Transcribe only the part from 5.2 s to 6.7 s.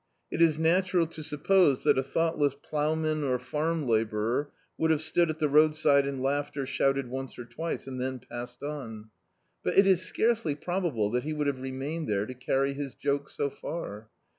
at the roadside and laughed or